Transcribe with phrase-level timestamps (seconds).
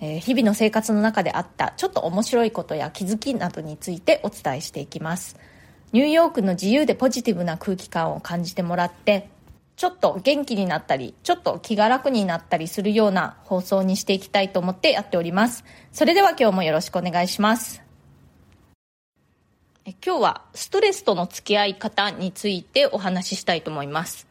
[0.00, 5.36] え日々の生活の中であったちょっと面白いことや気づきなどについてお伝えしていきます。
[5.92, 9.30] ニューヨークの自由でポジティブな空気感を感じてもらって
[9.76, 15.64] ちょっと元気になったりちょっと気が楽になったりするような放送にしていきたいと思ってやっております。
[15.92, 17.82] それでは今日もよろしくお願いします。
[19.84, 24.26] え今日はストレスとの付き合い方についてお話ししたいと思います。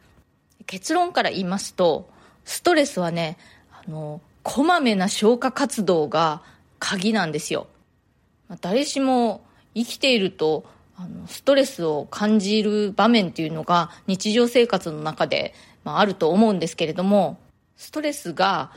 [0.66, 2.08] 結論から言いますと
[2.44, 3.38] ストレスはね
[3.72, 6.40] あのこまめな消化活動が
[6.78, 7.66] 鍵なんですよ。
[8.60, 10.64] 誰しも生きていると
[10.96, 17.40] あのストレスを感じる場面っていうのが日常生活の中で、まあ、あると思うんですけれども
[17.76, 18.70] ストレスが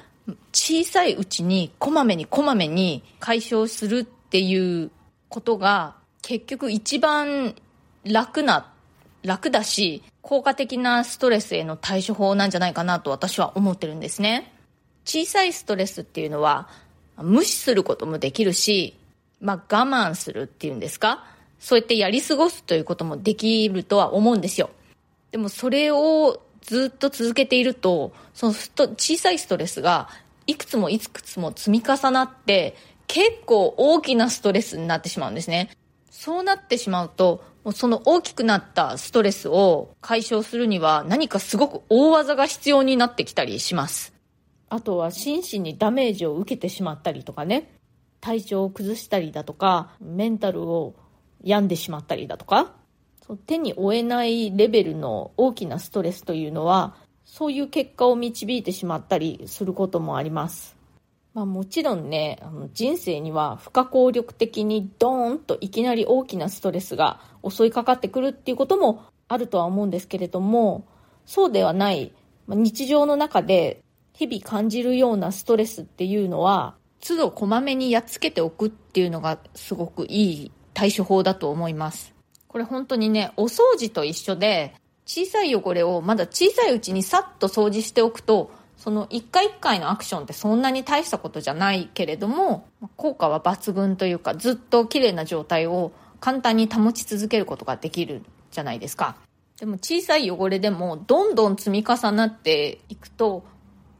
[0.53, 4.89] 小さいうちにこまめにこまめに解消するっていう
[5.29, 7.53] ことが結局一番
[8.03, 8.73] 楽な
[9.21, 14.55] 楽だし効果的なストレスへの対処法なんじゃないかなと私は思ってるんですね。
[15.09, 16.69] 小さいストレスっていうのは
[17.17, 18.95] 無視することもできるし、
[19.41, 21.25] まあ、我慢するっていうんですか？
[21.59, 24.69] そうやってやり過ごすということもできるとは思うんですよ。
[25.31, 30.09] でもそれをずっと続けていると、その小さいストレスが
[30.45, 32.75] いくつもいくつも積み重なって
[33.07, 35.71] 結構大きなストレスになってしまうんですね。
[36.11, 44.13] そうなってしまうと、もうその大きくなったストレスを解消するには何かすごく大技が必要になってきたりします。
[44.69, 47.71] あとは心身にダメージを受けてしまったりとかね、
[48.21, 50.95] 体調を崩したりだとか、メンタルを
[51.43, 52.73] 病んでしまったりだとか、
[53.45, 56.95] 手に負えないレベルの大きなストレスというのは、
[57.25, 60.75] そういう結果を導いてしまったりすることもあります。
[61.33, 70.87] まあ、もちろんね、あの人生には不可抗力的にドーンといきなり大きなストレスが襲いかかってくるっていうこともあるとは思うんですけれども、
[71.25, 72.13] そうではない、
[72.47, 73.83] ま、日常の中で
[74.19, 82.13] 日々感じるようなストレスっていうのは、都度こまめにやっつけておくっていうのがすごくいい対処法だと思います。
[82.49, 84.75] これ本当にね、お掃除と一緒で、
[85.05, 99.15] 小さい汚れをまだ小さいうちにさっと掃除しておくと、その一回一回のアクションってそんなに大したことじゃないけれども、効果は抜群というか、ずっと綺麗な状態を簡単に保ち続けることができるじゃないですか。
[99.61, 103.45] でも小さい汚れでもどんどん積み重なっていくと、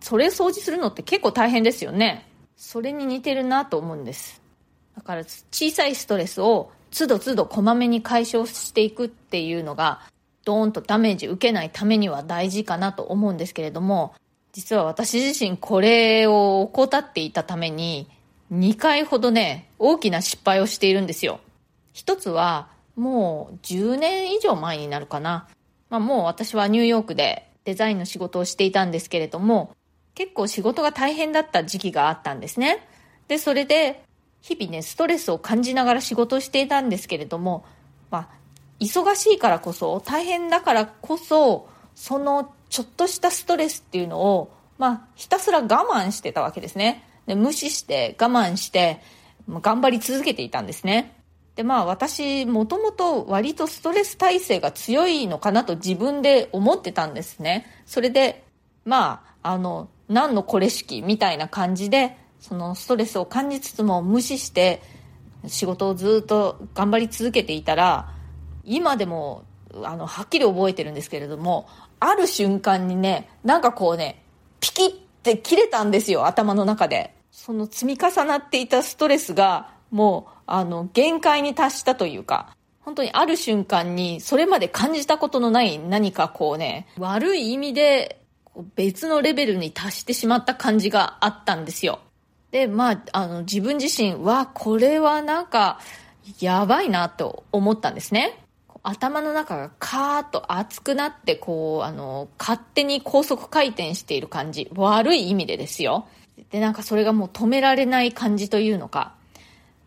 [0.02, 2.26] それ掃除するのって結構大変ですよね。
[2.56, 4.42] それに似てるなと思うんです。
[4.96, 10.02] だから小さいストレスを都度都度こまめに解消していくっていうのが、
[10.46, 14.14] ドーンとダメージ受けないためには大事かなと思うんですけれども、
[14.52, 18.10] 実は私自身これを怠っていたために、
[18.52, 21.40] 2回ほどね、大きな失敗をしているんですよ。
[21.94, 25.48] 一つは、もう10年以上前になるかな。
[25.90, 29.76] まあもう私はニューヨークでデザインの仕事をしていたんですけれども、
[30.20, 32.86] 結構仕事が大変だった時期があったんですね。
[33.30, 34.04] で、それで、
[34.42, 37.64] 日々ね、ストレスを感じながら仕事をしていたんですけれども、
[38.12, 38.30] まあ、
[38.82, 47.06] 忙しいからこそ、大変だからこそ、そのちょっとしたストレスっていうのを、まあ、ひたすら我慢してたわけですね。
[47.26, 49.00] で無視して我慢して、
[49.48, 51.16] 頑張り続けていたんですね。
[51.56, 57.68] で、まあ私、もともと割とストレス耐性が強いのかなと自分で思ってたんですね。
[57.86, 58.44] それで、
[58.84, 64.82] まあ、あの、何のこれ式みたいな感じでそのストレスを感じつつも無視して
[65.48, 68.12] 仕事をずっと頑張り続けていたら
[68.66, 69.46] 今でも
[69.84, 71.68] あのはっきり覚えてるんですけれども
[72.00, 74.24] ある瞬間にねなんかこうね
[74.60, 74.92] ピキッ
[75.24, 77.16] て切れたんですよ頭の中で。
[77.32, 88.19] その積み重なっていたストレスがもうあの限界に達したというか本当にある瞬間にそれまで感じたことのない何かこうね悪い意味で
[88.76, 92.00] 別のレベルに達してしまった感じがあったんですよ。
[92.52, 95.80] で、まあ、あの、自分自身は、これはなんか、
[96.40, 98.40] やばいなと思ったんですね。
[98.82, 104.70] 頭の中がカーッと熱くなって、こう、あの、勝手に高速回転している感じ。
[104.76, 106.08] 悪い意味でですよ。
[106.50, 109.14] で、なんかそれがもう止められない感じというのか。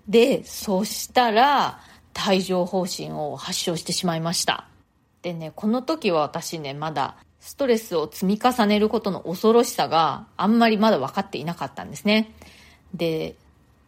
[0.08, 1.80] で、そしたら、
[2.28, 4.66] 帯状疱疹を発症してしまいました。
[5.22, 12.30] でね、この時は私ね、まだストレスを積み重ねることの恐ろしさがあんまりまだ分かっていなかったんですね。
[12.94, 13.34] で、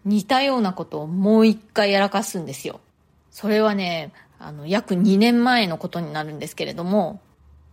[0.05, 2.81] 似たようなことをもう一回やらかすんですよ。
[3.31, 7.21] それはね、あの、約2年前のことになるんですけれども、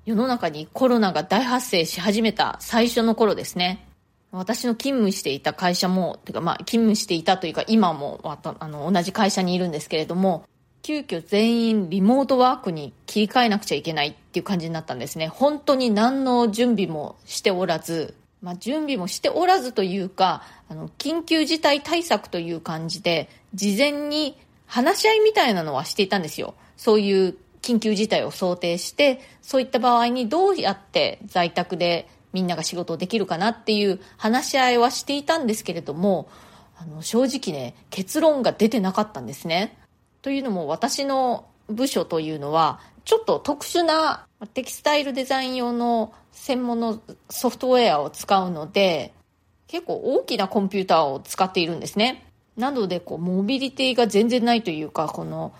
[0.06, 3.88] 世の中にコロナが大発生し始めた最初の頃ですね。
[4.31, 10.45] 私の勤務していた会社も、てかまあ勤務していたというか今もあの同じ会社にいるんですけれども、
[10.84, 15.28] 急遽全員リモートワークに切り替えなくちゃいけないっていう感じになったんですね。
[15.28, 26.54] 本当に何の準備もしておらず、まあ、準備もしておらずというか、あの、緊急事態対策という感じで、事前に話し合いみたいなのはしていたんですよ。
[26.78, 36.30] そういう緊急事態を想定して、そういった場合にどうやって在宅でみんなが仕事をできるかなっていう話し合いはしていたんですけれども、
[36.78, 39.78] あの、正直ね、結論が出てなかったんですね。
[40.22, 49.13] というのも私の部署というのはちょっと特殊なテキスタイルデザイン用の専門のソフトウェアを使うので
[49.68, 52.25] 結構大きなコンピューターを使っているんですね。
[52.58, 55.54] なのでこうモビリティが全然ないというかこの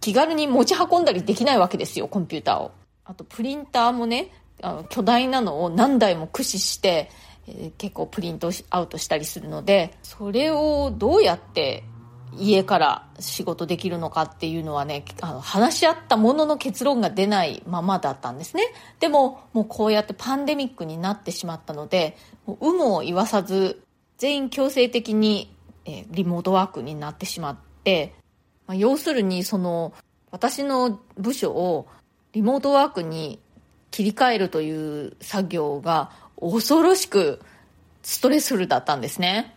[0.00, 2.70] 気軽に持ち運んだりできないわけですよコンピューターを。
[3.04, 4.30] あとプリンターもね
[4.62, 7.10] あの巨大なのを何台も駆使して、
[7.48, 11.84] えー、結構プリントアウトしたりするのでそれをどうやって
[12.38, 18.64] 家から仕事できるのかっていうのはね、あの話し合ったものの結論が出ないままだったんですね。
[19.00, 22.16] でも、もうこうやってパンデミックになってしまったので、
[22.46, 23.82] もう有無を言わさず、
[24.18, 25.54] 全員強制的に、
[25.84, 28.14] え、リモートワークになってしまって、
[28.66, 29.92] まあ、要するにその、
[30.30, 31.86] 私の部署を
[32.32, 33.38] リモートワークに
[33.90, 36.10] 切り替えるという作業が
[36.40, 37.40] 恐ろしく
[38.02, 39.53] ストレスフルだったんですね。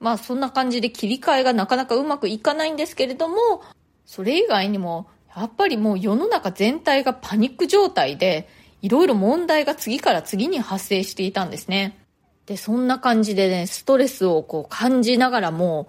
[0.00, 3.62] まあそんな感じで切り替えがなかなかうまくいかないんですけれども、
[4.06, 5.06] それ以外にも、
[5.36, 8.48] やっぱりもう世の中全体がパニック状態で、
[8.82, 11.98] いろいろ問題が次から次に発生していたんですね。
[12.46, 15.88] で、そんな感じでね、ストレスをこう感じながらも、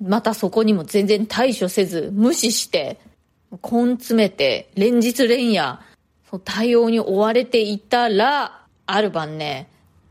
[0.00, 3.00] またそこにも全然対処せず、無視して、
[3.50, 5.80] 根詰めて、連日連夜、
[6.44, 9.68] 対応に追われていたら、ある晩ね、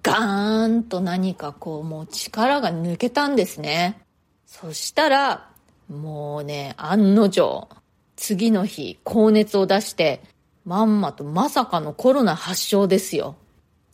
[0.08, 4.00] ガーンと何かこうもう力が抜けたんですね。
[4.46, 5.50] そしたら、
[5.90, 7.68] もうね、案の定、
[8.16, 10.22] 次の日、高熱を出して、
[10.64, 13.36] まんまとまさかのコロナ発症ですよ。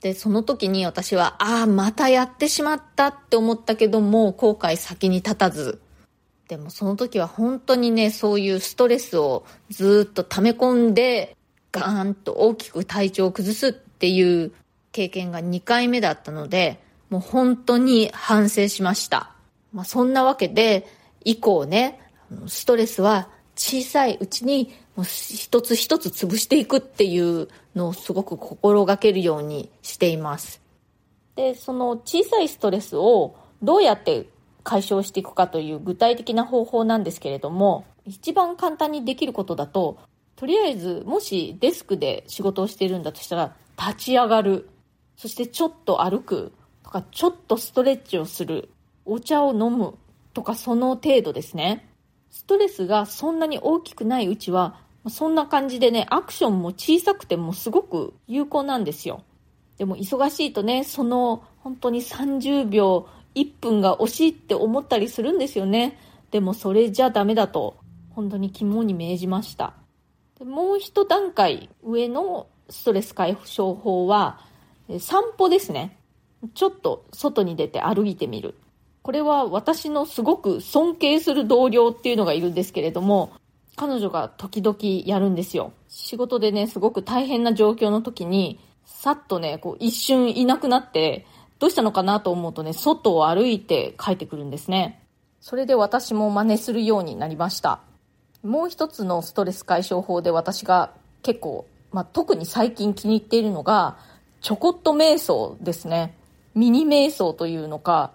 [0.03, 5.81] で、その時に私は、ああ、またやってしまったって思ったけども、後悔先に立たず。
[6.47, 11.35] でもその時は本当にね、そういうストレスをずっと溜め込んで、
[11.71, 14.51] ガーンと大きく体調を崩すっていう
[14.93, 19.31] 経験が2回目だったので、もう本当に反省しました。
[19.73, 20.87] まあ、そんなわけで、
[21.25, 21.99] 以降ね、
[22.47, 30.61] ストレスは小さいうちにもう一つ一つ潰していくっていうのをすごく心がけるようにしています。
[31.35, 34.27] で、その小さいストレスをどうやって
[34.63, 39.97] 解消していくかという具体的な方法なんですけれども、一番簡単にできることだと、
[40.35, 44.69] とりあえずもしデスクで仕事をしているんだとしたら、立ち上がる。
[45.15, 48.69] そしてちょっと歩くとか、ちょっとストレッチをする、
[49.05, 49.95] お茶を飲む
[50.33, 51.89] とかその程度ですね。
[52.29, 54.79] ストレスがそんなに大きくないうちは、
[55.09, 59.23] そんな感じでね、アクションも小さくてもすごく有効なんですよ。
[59.77, 65.99] でも忙しいとね、その本当に30秒、1分が惜しいって思ったりするんですよね。
[66.31, 67.77] でもそれじゃダメだと、
[68.11, 69.73] 本当に肝に銘じました。
[70.39, 74.39] でもう一段階上のストレス解消法は、
[74.99, 75.97] 散歩ですね。
[76.53, 78.55] ちょっと外に出て歩いてみる。
[79.01, 83.33] これは私のすごく尊敬する同僚っていうのがいるんですけれども、
[83.75, 85.73] 彼女が時々やるんですよ。
[85.89, 91.25] 仕事でね、すごく大変な状況の時に、さっとね、こう一瞬いなくなって、
[91.59, 95.01] どうしたのかなと思うとね、外を歩いて帰ってくるんですね。
[95.39, 97.81] それで私も真似するようになりました。
[98.43, 103.97] もう一つのストレス解消法で私が結構、まあ、特に最近気に入っているのが、
[104.43, 106.17] ちょこっと瞑想ですね。
[106.53, 108.11] ミニ瞑想というのか、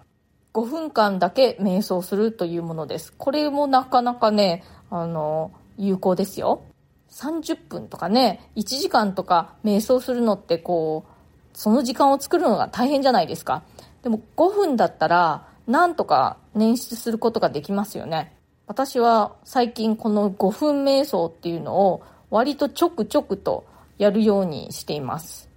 [0.53, 3.11] 5分間だけ瞑想するというものです。
[3.17, 6.61] これもなかなかね、あの、有効ですよ。
[7.09, 13.63] 30分とかね、1時間とか瞑想するのってこう、その時間を作るのが大変じゃないですか。
[14.03, 18.37] でも5分だったら、なんとか捻出することができますよね。
[18.67, 23.65] 私は最近この5分瞑想っていうのを割とちょくちょくと
[23.97, 25.48] やるようにしています。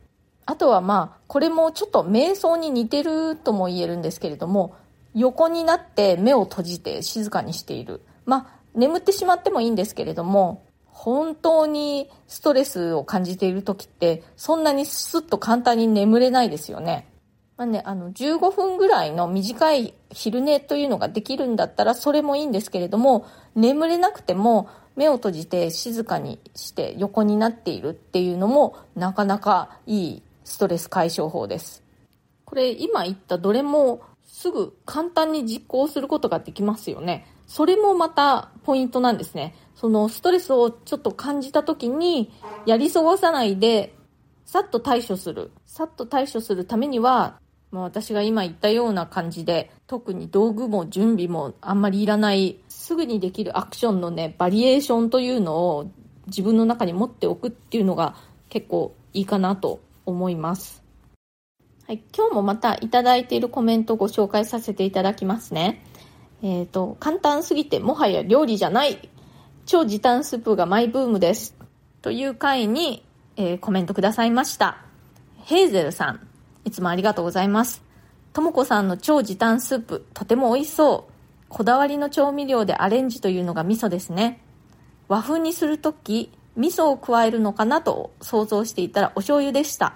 [0.52, 4.76] あとはまあ、これもちょっと瞑想に似てるとも言えるんですけれども、
[5.14, 8.02] 横になって目を閉じて静かにしている。
[8.26, 17.08] まあ、眠ってしまってもいいんですけれども、本当にストレスを感じている時って、そんなにスッと簡単に眠れないですよね。
[17.56, 31.82] まあね、あの、15分ぐらいの短い昼寝というのができるんだったら、それもいいんですけれども、眠れなくても、目を閉じて静かにして横になっているっていうのも、なかなかいいストレス解消法です。
[32.44, 37.26] これ、今言ったどれも、すぐ簡単に実行することができますよね。
[37.46, 39.54] それもまたポイントなんですね。
[39.74, 42.32] そのストレスをちょっと感じた時に、
[42.66, 43.94] やり過ごさないで、
[44.44, 45.52] さっと対処する。
[45.66, 47.38] さっと対処するためには、
[47.70, 55.90] まあ、私が今言ったような感じで、特に道具も準備もあんまりいらない、すぐにできるアクションのね、バリエーションというのを
[56.26, 58.14] 自分の中に持っておくっていうのが
[58.48, 60.82] 結構いいかなと思います。
[61.86, 65.84] はい、今日もまたいただいているコメントをご紹介させていただきますね。
[66.42, 69.08] えっ、ー、と、簡単すぎてもはや料理じゃない。
[69.66, 71.56] 超時短スープがマイブームです。
[72.00, 73.04] という回に、
[73.36, 74.78] えー、コメントくださいました。
[75.44, 76.26] ヘーゼルさん。
[76.64, 77.82] いつもありがとうございます。
[78.32, 81.12] ともこさんの超時短スープ、とても美味しそう。
[81.48, 84.40] こだわりの調味料でアレンジというのが味噌ですね。
[85.08, 89.94] 和風にするとき、味噌を加えるのかなと想像していたらお醤油でした。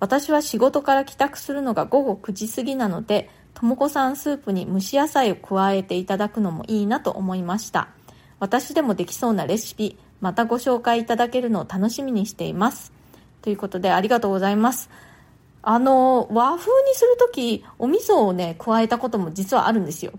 [0.00, 7.88] 私は仕事から帰宅するのが午後9時過ぎなので、ともこさんスープに蒸し野菜を加えていただくのもいいなと思いました。
[8.40, 12.92] 私でもできそうなレシピ、またご紹介いただけるのを楽しみにしています。
[13.42, 14.90] ということでありがとうございます。
[15.62, 20.12] あの、和風にするとき、お味噌をね、加えたことも実はあるんですよ。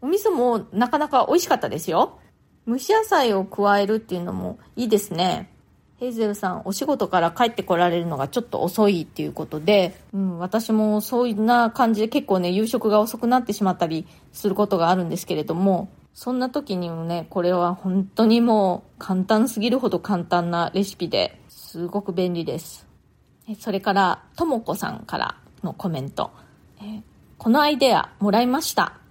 [0.00, 2.18] お味噌もなかなか美味しかったですよ。
[2.66, 5.50] 蒸し野菜を加えるっていうのもいいですね。
[5.98, 22.86] ヘイゼルさん、お仕事から帰ってこられるのがちょっと遅いっていうことで、うん、私もそういうな感じで結構ね、夕食が遅くなってしまったりすることがあるんですけれども、そんな時にもね、これは本当にもう簡単すぎるほど簡単なレシピですごく便利です。
[23.60, 26.32] それから、ともこさんからのコメント。
[26.80, 27.02] え
[27.38, 29.01] このアイデアもらいました。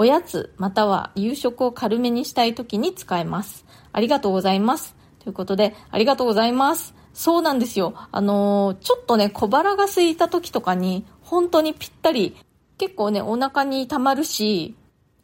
[0.00, 3.66] おやつまたは夕食を軽めにしたい時に使えます。
[3.92, 4.96] ありがとうございます。
[5.18, 6.94] ということで、ありがとうございます。
[7.12, 7.92] そうなんですよ。
[8.10, 12.34] あのー、ちょっとね、小腹が空いた時とかに、本当にぴったり、
[12.78, 14.74] 結構ね、お腹に溜まるし、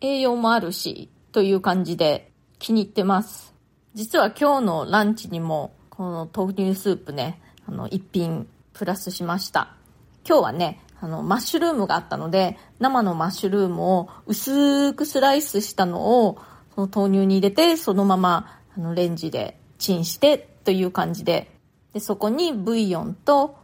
[0.03, 3.55] 栄養もあるし、という感じで気に入ってます。
[3.95, 9.75] 実は今日のランチにも、この豆乳スープね、あの、一品プラスしました。
[10.29, 16.39] 今日はね、あの、マッシュルームがあったので、生のマッシュルームを薄くスライスしたのを、
[16.75, 21.51] その豆乳に入れて、そのまま、あの、レンジでチンしてという感じで、
[21.93, 23.57] で、そこにブイヨンと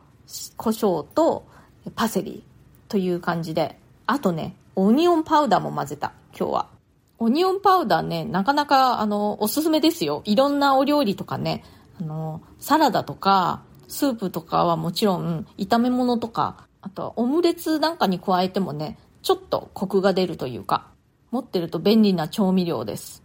[0.57, 1.47] 胡椒と
[1.95, 2.45] パセリ
[2.89, 6.69] という感じで、あとね、オニオンパウダーも混ぜた、今日は。
[7.19, 10.23] オニオンパウダーね、なかなか、あの、おすすめですよ。
[10.25, 11.65] いろんなお料理とかね、
[12.01, 20.89] あの、サラダとか、スープとかはもちろん、炒め物とか、あとはオムレツなんかに加えてもね、ちょっとコクが出るというか、
[21.31, 23.23] 持ってると便利な調味料です。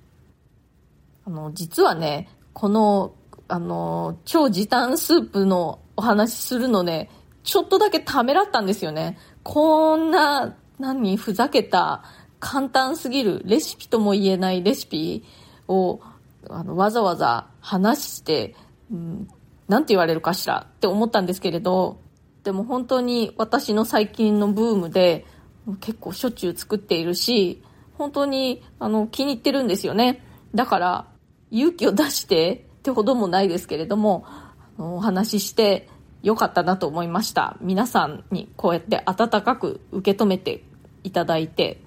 [1.26, 3.14] あの、実はね、この、
[3.48, 7.10] あの、超時短スープのお話しするのね、
[7.44, 9.18] ちょっとだけためらったんですよね。
[9.44, 12.04] こんな、何、ふざけた、
[12.40, 15.24] 簡単すぎるレシピとも言えないレシピ
[15.68, 16.00] を、
[16.50, 18.56] あの、わざわざ話して、
[18.92, 19.28] うん、
[19.68, 22.00] なんて言われるかしらって思ったんですけれど、
[22.48, 25.26] でも本当に私の最近のブームで
[25.82, 27.62] 結構しょっちゅう作っているし、
[27.98, 30.24] 本当にあの気に入ってるんですよね。
[30.56, 31.08] だから
[31.52, 34.26] 勇気を出してってほどもないですけれども、
[34.78, 35.90] お話しして
[36.24, 37.58] よかったなと思いました。
[37.60, 40.64] 皆さんにこうやって温かく受け止めて
[41.04, 41.82] いただいて、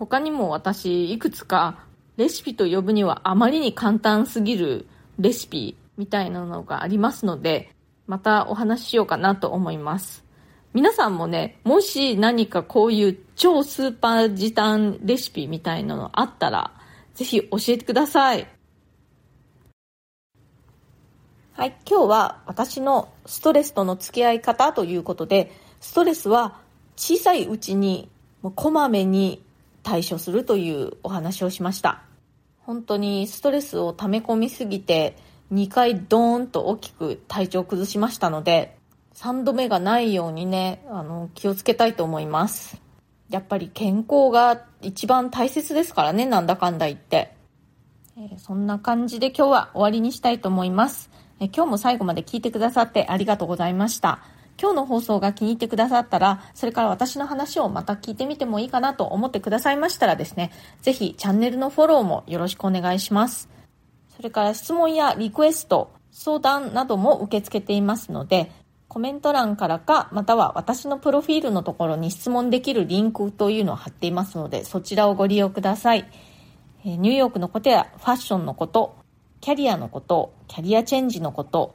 [0.00, 1.78] 他にも私いくつか
[2.16, 4.88] レシピと呼ぶにはあまりに簡単すぎる
[5.20, 7.70] レシピみたいなのがありますので、
[8.06, 10.24] またお話ししようかなと思います。
[10.74, 16.72] 皆さんもね、もし何かこういう超スーパー時短レシピみたいなのあったら、
[17.14, 18.48] ぜひ教えてください。
[21.52, 26.58] はい、今日は私のストレスとの付き合い方ということで、ストレスは
[26.96, 29.44] 小さいうちにもうこまめに
[29.82, 32.02] 対処するというお話をしました。
[32.60, 35.16] 本当にストレスを溜め込みすぎて
[35.52, 38.76] 2回ドーンと大きく体調を崩しましたので、
[39.14, 42.80] 3度目がないようにね、あの、気をつけたいと思います。
[43.28, 47.34] やっぱり健康が一番大切ですからね、なんだかんだ言って。
[48.16, 54.20] えー、そんな感じで今日は終わりにしたいと思います、えー、今日も最後まで聞いてくださってありがとうございました。
[54.60, 63.48] 今日の放送が気に入ってくださったら、それから私の話をまた聞いてみてもいいかなと思ってくださいましたらですね、ぜひチャンネルのフォローもよろしくお願いします。
[64.22, 68.52] それから質問やリクエスト、相談なども受け付けていますので、
[68.86, 76.08] コメント欄からか、または私のプロフィールのところに質問できるリンクというのを貼っていますので、そちらをご利用ください。
[76.84, 78.94] ニューヨークのことやファッションのこと、
[79.40, 81.74] キャリアのこと、キャリアチェンジのこと、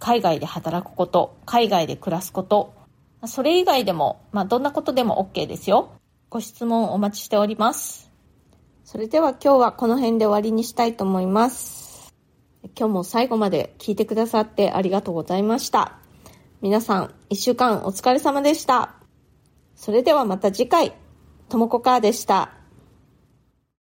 [0.00, 2.74] 海外で働くこと、海外で暮らすこと、
[3.26, 5.92] それ以外でも、まあ、どんなことでも OK ですよ。
[6.28, 8.11] ご質問お待ちしております。
[8.92, 12.12] それでは今日はこの辺で終わりにしたいと思います。
[12.78, 15.96] 今日も最後まで聞いてくださってありがとうございました。
[16.60, 18.96] 皆さん、一週間お疲れ様でした。
[19.76, 20.92] それではまた次回、
[21.48, 22.52] ともこかーでした。